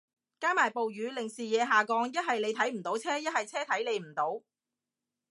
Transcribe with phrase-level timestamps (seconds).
[0.39, 4.41] 加埋暴雨令視野下降，一係你睇唔到車，一係車睇你唔到